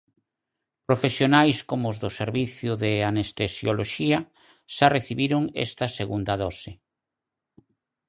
[0.89, 4.19] Profesionais como os do servizo de anestesioloxía
[4.75, 6.71] xa recibiron esta segunda dose.